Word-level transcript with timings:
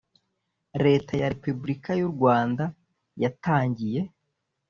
leta 0.85 1.13
ya 1.21 1.27
repubulika 1.33 1.89
y 1.99 2.01
u 2.07 2.09
rwanda 2.13 2.63
yatangiye 3.23 4.01